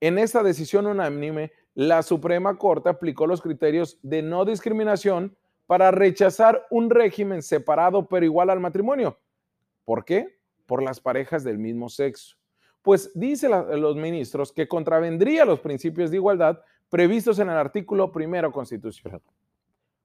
En 0.00 0.18
esta 0.18 0.42
decisión 0.42 0.86
unánime, 0.86 1.52
la 1.74 2.02
Suprema 2.02 2.56
Corte 2.56 2.88
aplicó 2.88 3.26
los 3.26 3.40
criterios 3.40 3.98
de 4.02 4.22
no 4.22 4.44
discriminación 4.44 5.36
para 5.66 5.90
rechazar 5.90 6.66
un 6.70 6.90
régimen 6.90 7.42
separado 7.42 8.08
pero 8.08 8.24
igual 8.24 8.50
al 8.50 8.60
matrimonio. 8.60 9.18
¿Por 9.84 10.04
qué? 10.04 10.38
Por 10.66 10.82
las 10.82 11.00
parejas 11.00 11.44
del 11.44 11.58
mismo 11.58 11.88
sexo. 11.88 12.36
Pues 12.82 13.10
dice 13.14 13.48
los 13.48 13.96
ministros 13.96 14.52
que 14.52 14.68
contravendría 14.68 15.44
los 15.44 15.60
principios 15.60 16.10
de 16.10 16.16
igualdad 16.16 16.60
previstos 16.88 17.38
en 17.38 17.50
el 17.50 17.56
artículo 17.56 18.10
primero 18.10 18.50
constitucional. 18.50 19.20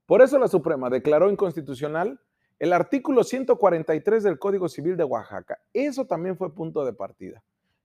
Por 0.05 0.21
eso 0.21 0.37
la 0.37 0.47
Suprema 0.47 0.89
declaró 0.89 1.31
inconstitucional 1.31 2.19
el 2.63 2.71
artículo 2.71 3.25
143 3.25 4.23
del 4.23 4.39
Código 4.39 4.69
Civil 4.69 4.95
de 4.95 5.03
Oaxaca. 5.03 5.59
Eso 5.73 6.07
también 6.07 6.37
fue 6.37 6.55
punto 6.55 6.85
de 6.85 6.93
partida, 6.93 7.43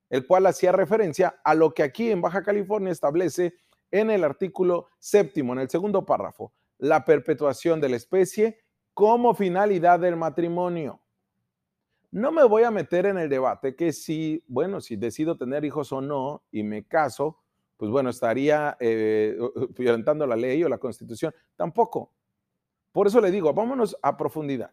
el 0.08 0.24
cual 0.24 0.46
hacía 0.46 0.70
referencia 0.70 1.40
a 1.42 1.56
lo 1.56 1.74
que 1.74 1.82
aquí 1.82 2.12
en 2.12 2.20
Baja 2.20 2.44
California 2.44 2.92
establece 2.92 3.54
en 3.90 4.08
el 4.08 4.22
artículo 4.22 4.86
séptimo, 5.00 5.52
en 5.52 5.58
el 5.58 5.68
segundo 5.68 6.06
párrafo, 6.06 6.52
la 6.78 7.04
perpetuación 7.04 7.80
de 7.80 7.88
la 7.88 7.96
especie 7.96 8.60
como 8.94 9.34
finalidad 9.34 9.98
del 9.98 10.14
matrimonio. 10.14 11.00
No 12.12 12.30
me 12.30 12.44
voy 12.44 12.62
a 12.62 12.70
meter 12.70 13.06
en 13.06 13.18
el 13.18 13.28
debate 13.28 13.74
que 13.74 13.92
si, 13.92 14.44
bueno, 14.46 14.80
si 14.80 14.94
decido 14.94 15.36
tener 15.36 15.64
hijos 15.64 15.90
o 15.90 16.00
no 16.00 16.44
y 16.52 16.62
me 16.62 16.84
caso, 16.84 17.40
pues 17.76 17.90
bueno, 17.90 18.10
estaría 18.10 18.76
eh, 18.78 19.36
violentando 19.76 20.24
la 20.24 20.36
ley 20.36 20.62
o 20.62 20.68
la 20.68 20.78
constitución. 20.78 21.34
Tampoco. 21.56 22.12
Por 22.92 23.06
eso 23.06 23.20
le 23.20 23.30
digo, 23.30 23.52
vámonos 23.52 23.96
a 24.02 24.16
profundidad. 24.16 24.72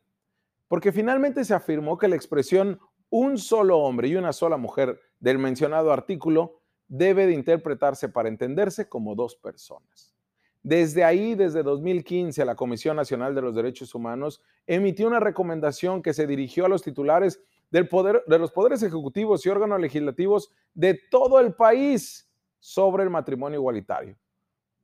Porque 0.68 0.92
finalmente 0.92 1.46
se 1.46 1.54
afirmó 1.54 1.98
que 1.98 2.08
la 2.08 2.16
expresión 2.16 2.80
un 3.10 3.38
solo 3.38 3.80
hombre 3.80 4.08
y 4.08 4.16
una 4.16 4.34
sola 4.34 4.58
mujer 4.58 5.00
del 5.20 5.38
mencionado 5.38 5.92
artículo 5.92 6.60
debe 6.88 7.28
de 7.28 7.34
interpretarse 7.34 8.10
para 8.10 8.30
entenderse 8.30 8.90
como 8.90 9.16
dos 9.16 9.36
personas. 9.36 10.16
Desde 10.64 11.04
ahí, 11.04 11.36
desde 11.36 11.62
2015, 11.62 12.44
la 12.44 12.56
Comisión 12.56 12.96
Nacional 12.96 13.36
de 13.36 13.42
los 13.42 13.56
Derechos 13.56 13.94
Humanos 13.94 14.42
emitió 14.66 15.08
una 15.08 15.20
recomendación 15.20 16.02
que 16.02 16.14
se 16.14 16.26
dirigió 16.26 16.66
a 16.66 16.70
los 16.70 16.82
titulares 16.82 17.40
del 17.70 17.88
poder, 17.88 18.24
de 18.26 18.40
los 18.40 18.52
poderes 18.52 18.82
ejecutivos 18.82 19.46
y 19.46 19.50
órganos 19.50 19.80
legislativos 19.80 20.52
de 20.74 21.00
todo 21.12 21.40
el 21.40 21.54
país 21.54 22.28
sobre 22.60 23.04
el 23.04 23.12
matrimonio 23.12 23.60
igualitario, 23.60 24.18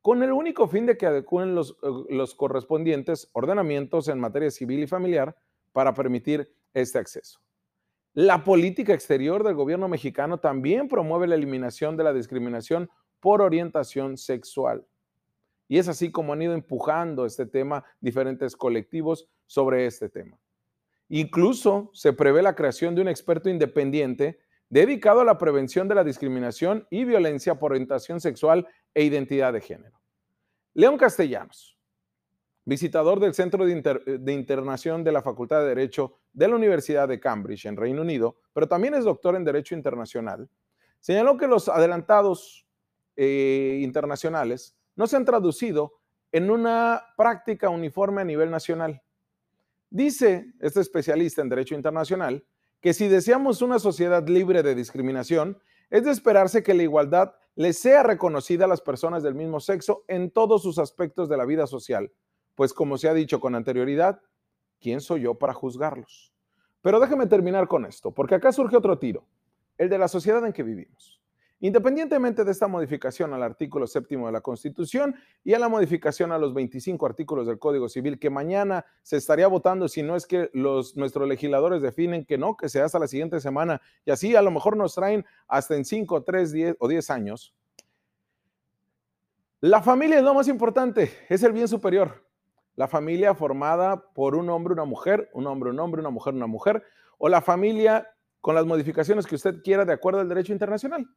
con 0.02 0.24
el 0.24 0.32
único 0.32 0.68
fin 0.68 0.86
de 0.86 0.98
que 0.98 1.06
adecúen 1.06 1.56
los, 1.56 1.72
eh, 1.84 1.88
los 2.10 2.36
correspondientes 2.36 3.30
ordenamientos 3.34 4.08
en 4.08 4.20
materia 4.20 4.52
civil 4.52 4.84
y 4.84 4.88
familiar 4.88 5.36
para 5.72 5.94
permitir 5.94 6.54
este 6.74 7.00
acceso. 7.00 7.40
La 8.14 8.44
política 8.44 8.94
exterior 8.94 9.44
del 9.44 9.56
gobierno 9.56 9.88
mexicano 9.88 10.40
también 10.40 10.90
promueve 10.90 11.28
la 11.28 11.36
eliminación 11.36 11.96
de 11.96 12.04
la 12.04 12.14
discriminación 12.14 12.90
por 13.22 13.42
orientación 13.42 14.18
sexual. 14.18 14.86
Y 15.70 15.78
es 15.78 15.88
así 15.88 16.12
como 16.12 16.34
han 16.34 16.42
ido 16.42 16.54
empujando 16.54 17.26
este 17.26 17.46
tema 17.46 17.86
diferentes 18.02 18.58
colectivos 18.58 19.30
sobre 19.46 19.86
este 19.86 20.10
tema. 20.10 20.38
Incluso 21.08 21.90
se 21.94 22.12
prevé 22.12 22.42
la 22.42 22.56
creación 22.56 22.96
de 22.96 23.02
un 23.02 23.08
experto 23.08 23.50
independiente 23.50 24.40
dedicado 24.72 25.20
a 25.20 25.26
la 25.26 25.38
prevención 25.38 25.90
de 25.90 25.96
la 25.96 26.04
discriminación 26.04 26.88
y 26.90 27.04
violencia 27.04 27.60
por 27.60 27.74
orientación 27.74 28.22
sexual 28.22 28.66
e 28.94 29.04
identidad 29.04 29.52
de 29.52 29.60
género. 29.60 30.00
León 30.74 30.98
Castellanos, 30.98 31.78
visitador 32.64 33.20
del 33.20 33.34
Centro 33.34 33.66
de, 33.66 34.34
Internación 34.34 35.04
de 35.04 35.12
la 35.12 35.22
Facultad 35.22 35.60
de 35.60 35.68
Derecho 35.68 36.20
de 36.32 36.48
la 36.48 36.56
Universidad 36.56 37.10
de 37.10 37.20
Cambridge 37.20 37.66
en 37.66 37.76
Reino 37.76 38.02
Unido, 38.02 38.38
pero 38.54 38.66
también 38.66 38.94
es 38.94 39.04
doctor 39.04 39.36
en 39.36 39.44
Derecho 39.44 39.76
Internacional, 39.76 40.50
señaló 41.02 41.36
que 41.38 41.48
los 41.48 41.68
adelantados 41.68 42.66
eh, 43.18 43.80
internacionales 43.82 44.78
no 44.96 45.06
se 45.06 45.18
han 45.18 45.26
traducido 45.26 46.00
en 46.32 46.50
una 46.50 47.04
práctica 47.18 47.68
uniforme 47.68 48.22
a 48.22 48.26
nivel 48.26 48.50
nacional. 48.50 49.02
Dice 49.90 50.54
este 50.62 50.80
especialista 50.80 51.42
en 51.42 51.50
Derecho 51.50 51.76
Internacional 51.76 52.46
que 52.82 52.94
si 52.94 53.08
deseamos 53.08 53.62
una 53.62 53.80
sociedad 53.80 54.28
libre 54.28 54.64
de 54.64 54.76
discriminación, 54.76 55.60
es 55.92 56.04
de 56.04 56.12
esperarse 56.12 56.64
que 56.64 56.74
la 56.74 56.84
igualdad 56.84 57.36
le 57.56 57.74
sea 57.74 58.02
reconocida 58.02 58.66
a 58.66 58.68
las 58.68 58.82
personas 58.82 59.24
del 59.24 59.36
mismo 59.36 59.60
sexo 59.60 60.04
en 60.08 60.32
todos 60.32 60.64
sus 60.64 60.80
aspectos 60.80 61.30
de 61.30 61.38
la 61.38 61.46
vida 61.46 61.68
social, 61.68 62.12
pues 62.56 62.74
como 62.74 62.98
se 62.98 63.08
ha 63.08 63.14
dicho 63.14 63.40
con 63.40 63.56
anterioridad, 63.56 64.22
¿quién 64.80 65.00
soy 65.00 65.22
yo 65.22 65.36
para 65.36 65.54
juzgarlos? 65.54 66.34
Pero 66.82 67.00
déjeme 67.00 67.28
terminar 67.28 67.68
con 67.68 67.86
esto, 67.86 68.12
porque 68.12 68.36
acá 68.36 68.52
surge 68.52 68.76
otro 68.76 68.98
tiro, 68.98 69.26
el 69.78 69.90
de 69.90 70.00
la 70.00 70.08
sociedad 70.08 70.44
en 70.46 70.54
que 70.54 70.64
vivimos. 70.64 71.21
Independientemente 71.64 72.44
de 72.44 72.52
esta 72.52 72.68
modificación 72.68 73.36
al 73.36 73.44
artículo 73.44 73.86
séptimo 73.86 74.26
de 74.26 74.32
la 74.32 74.42
Constitución 74.42 75.16
y 75.44 75.54
a 75.54 75.60
la 75.60 75.70
modificación 75.70 76.32
a 76.32 76.40
los 76.40 76.56
25 76.56 77.06
artículos 77.06 77.46
del 77.46 77.60
Código 77.60 77.88
Civil 77.88 78.18
que 78.18 78.32
mañana 78.32 78.84
se 79.04 79.18
estaría 79.18 79.46
votando 79.46 79.88
si 79.88 80.02
no 80.02 80.16
es 80.16 80.26
que 80.26 80.50
los, 80.54 80.98
nuestros 80.98 81.30
legisladores 81.30 81.84
definen 81.84 82.26
que 82.26 82.40
no, 82.40 82.58
que 82.58 82.68
sea 82.68 82.86
hasta 82.86 82.98
la 82.98 83.08
siguiente 83.08 83.40
semana 83.40 83.80
y 84.06 84.10
así 84.10 84.36
a 84.36 84.42
lo 84.42 84.50
mejor 84.50 84.76
nos 84.76 84.96
traen 84.96 85.24
hasta 85.48 85.76
en 85.76 85.86
5, 85.86 86.24
3, 86.24 86.52
10 86.52 86.76
o 86.80 86.88
10 86.88 87.10
años. 87.12 87.54
La 89.60 89.84
familia 89.84 90.18
es 90.18 90.24
lo 90.24 90.34
más 90.34 90.48
importante, 90.48 91.12
es 91.30 91.44
el 91.44 91.52
bien 91.52 91.68
superior. 91.68 92.26
La 92.76 92.88
familia 92.88 93.36
formada 93.36 94.12
por 94.14 94.34
un 94.34 94.50
hombre, 94.50 94.74
una 94.74 94.86
mujer, 94.86 95.30
un 95.34 95.46
hombre, 95.46 95.70
un 95.70 95.80
hombre, 95.80 96.02
una 96.02 96.10
mujer, 96.10 96.34
una 96.34 96.48
mujer, 96.48 96.84
o 97.20 97.30
la 97.30 97.42
familia 97.42 98.08
con 98.40 98.56
las 98.56 98.66
modificaciones 98.66 99.28
que 99.28 99.36
usted 99.36 99.62
quiera 99.62 99.86
de 99.86 99.94
acuerdo 99.94 100.22
al 100.22 100.28
derecho 100.28 100.54
internacional. 100.54 101.08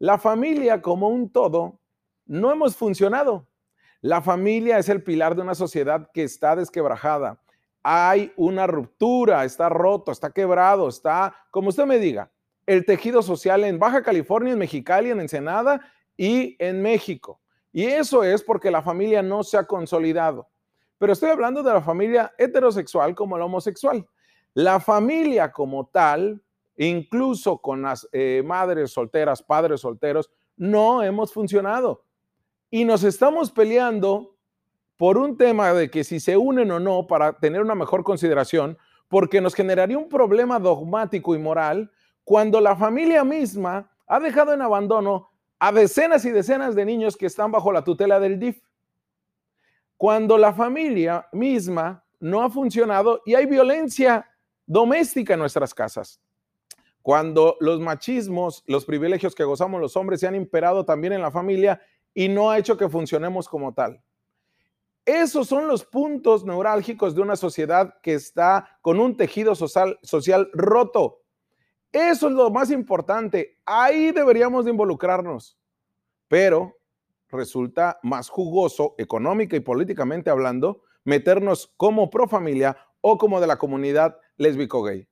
La 0.00 0.16
familia 0.16 0.80
como 0.80 1.10
un 1.10 1.30
todo 1.30 1.78
no 2.24 2.50
hemos 2.50 2.74
funcionado. 2.74 3.46
La 4.00 4.22
familia 4.22 4.78
es 4.78 4.88
el 4.88 5.02
pilar 5.02 5.36
de 5.36 5.42
una 5.42 5.54
sociedad 5.54 6.10
que 6.14 6.22
está 6.22 6.56
desquebrajada. 6.56 7.38
Hay 7.82 8.32
una 8.38 8.66
ruptura, 8.66 9.44
está 9.44 9.68
roto, 9.68 10.10
está 10.10 10.30
quebrado, 10.30 10.88
está, 10.88 11.36
como 11.50 11.68
usted 11.68 11.84
me 11.84 11.98
diga, 11.98 12.30
el 12.64 12.86
tejido 12.86 13.20
social 13.20 13.62
en 13.62 13.78
Baja 13.78 14.02
California, 14.02 14.54
en 14.54 14.58
Mexicali, 14.58 15.10
en 15.10 15.20
Ensenada 15.20 15.82
y 16.16 16.56
en 16.58 16.80
México. 16.80 17.38
Y 17.70 17.84
eso 17.84 18.24
es 18.24 18.42
porque 18.42 18.70
la 18.70 18.80
familia 18.80 19.22
no 19.22 19.44
se 19.44 19.58
ha 19.58 19.66
consolidado. 19.66 20.48
Pero 20.96 21.12
estoy 21.12 21.28
hablando 21.28 21.62
de 21.62 21.74
la 21.74 21.82
familia 21.82 22.32
heterosexual 22.38 23.14
como 23.14 23.36
la 23.36 23.44
homosexual. 23.44 24.06
La 24.54 24.80
familia 24.80 25.52
como 25.52 25.88
tal 25.88 26.42
incluso 26.86 27.58
con 27.58 27.82
las 27.82 28.08
eh, 28.12 28.42
madres 28.44 28.92
solteras, 28.92 29.42
padres 29.42 29.82
solteros, 29.82 30.30
no 30.56 31.02
hemos 31.02 31.32
funcionado. 31.32 32.04
Y 32.70 32.84
nos 32.84 33.04
estamos 33.04 33.50
peleando 33.50 34.36
por 34.96 35.18
un 35.18 35.36
tema 35.36 35.74
de 35.74 35.90
que 35.90 36.04
si 36.04 36.20
se 36.20 36.36
unen 36.36 36.70
o 36.70 36.80
no 36.80 37.06
para 37.06 37.38
tener 37.38 37.60
una 37.60 37.74
mejor 37.74 38.02
consideración, 38.02 38.78
porque 39.08 39.40
nos 39.40 39.54
generaría 39.54 39.98
un 39.98 40.08
problema 40.08 40.58
dogmático 40.58 41.34
y 41.34 41.38
moral 41.38 41.90
cuando 42.24 42.60
la 42.60 42.76
familia 42.76 43.24
misma 43.24 43.90
ha 44.06 44.20
dejado 44.20 44.54
en 44.54 44.62
abandono 44.62 45.30
a 45.58 45.72
decenas 45.72 46.24
y 46.24 46.30
decenas 46.30 46.74
de 46.74 46.86
niños 46.86 47.16
que 47.16 47.26
están 47.26 47.52
bajo 47.52 47.72
la 47.72 47.84
tutela 47.84 48.18
del 48.20 48.38
DIF. 48.38 48.62
Cuando 49.98 50.38
la 50.38 50.54
familia 50.54 51.28
misma 51.32 52.04
no 52.20 52.42
ha 52.42 52.48
funcionado 52.48 53.20
y 53.26 53.34
hay 53.34 53.44
violencia 53.44 54.26
doméstica 54.64 55.34
en 55.34 55.40
nuestras 55.40 55.74
casas. 55.74 56.20
Cuando 57.02 57.56
los 57.60 57.80
machismos, 57.80 58.62
los 58.66 58.84
privilegios 58.84 59.34
que 59.34 59.44
gozamos 59.44 59.80
los 59.80 59.96
hombres 59.96 60.20
se 60.20 60.26
han 60.26 60.34
imperado 60.34 60.84
también 60.84 61.12
en 61.12 61.22
la 61.22 61.30
familia 61.30 61.80
y 62.12 62.28
no 62.28 62.50
ha 62.50 62.58
hecho 62.58 62.76
que 62.76 62.88
funcionemos 62.88 63.48
como 63.48 63.72
tal. 63.72 64.02
Esos 65.06 65.48
son 65.48 65.66
los 65.66 65.84
puntos 65.84 66.44
neurálgicos 66.44 67.14
de 67.14 67.22
una 67.22 67.36
sociedad 67.36 67.94
que 68.02 68.14
está 68.14 68.78
con 68.82 69.00
un 69.00 69.16
tejido 69.16 69.54
social, 69.54 69.98
social 70.02 70.50
roto. 70.52 71.22
Eso 71.90 72.28
es 72.28 72.34
lo 72.34 72.50
más 72.50 72.70
importante. 72.70 73.58
Ahí 73.64 74.12
deberíamos 74.12 74.64
de 74.64 74.70
involucrarnos. 74.70 75.58
Pero 76.28 76.76
resulta 77.28 77.98
más 78.02 78.28
jugoso, 78.28 78.94
económica 78.98 79.56
y 79.56 79.60
políticamente 79.60 80.30
hablando, 80.30 80.82
meternos 81.04 81.72
como 81.76 82.10
pro 82.10 82.28
familia 82.28 82.76
o 83.00 83.18
como 83.18 83.40
de 83.40 83.46
la 83.46 83.58
comunidad 83.58 84.18
lésbico-gay. 84.36 85.09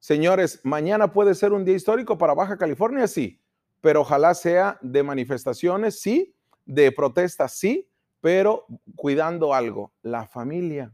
Señores, 0.00 0.60
mañana 0.64 1.12
puede 1.12 1.34
ser 1.34 1.52
un 1.52 1.62
día 1.62 1.76
histórico 1.76 2.16
para 2.16 2.32
Baja 2.32 2.56
California, 2.56 3.06
sí, 3.06 3.38
pero 3.82 4.00
ojalá 4.00 4.32
sea 4.32 4.78
de 4.80 5.02
manifestaciones, 5.02 6.00
sí, 6.00 6.34
de 6.64 6.90
protestas, 6.90 7.52
sí, 7.52 7.86
pero 8.22 8.64
cuidando 8.96 9.52
algo, 9.52 9.92
la 10.00 10.26
familia, 10.26 10.90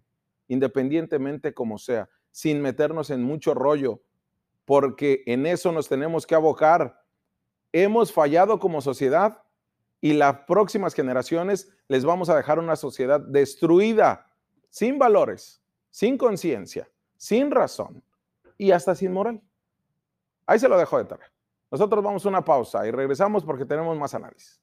independientemente 0.49 1.55
como 1.55 1.79
sea, 1.79 2.09
sin 2.33 2.61
meternos 2.61 3.11
en 3.11 3.23
mucho 3.23 3.55
rollo, 3.55 4.03
porque 4.65 5.23
en 5.27 5.47
eso 5.47 5.71
nos 5.71 5.89
tenemos 5.89 6.27
que 6.27 6.35
abocar. 6.35 7.01
Hemos 7.73 8.13
fallado 8.13 8.59
como 8.59 8.81
sociedad 8.81 9.41
y 10.01 10.15
las 10.15 10.41
próximas 10.49 10.95
generaciones 10.95 11.71
les 11.87 12.05
vamos 12.05 12.29
a 12.29 12.37
dejar 12.37 12.59
una 12.59 12.75
sociedad 12.75 13.21
destruida, 13.21 14.33
sin 14.69 14.99
valores, 14.99 15.63
sin 15.91 16.19
conciencia, 16.19 16.91
sin 17.17 17.53
razón 17.53 18.03
y 18.59 18.71
hasta 18.71 18.95
sin 18.95 19.13
moral. 19.13 19.43
Ahí 20.47 20.59
se 20.59 20.69
lo 20.69 20.79
dejo 20.79 20.99
de 20.99 21.05
tarea. 21.05 21.31
Nosotros 21.71 22.03
vamos 22.03 22.25
a 22.25 22.29
una 22.29 22.45
pausa 22.45 22.87
y 22.87 22.91
regresamos 22.91 23.45
porque 23.45 23.65
tenemos 23.65 23.97
más 23.99 24.15
análisis. 24.15 24.61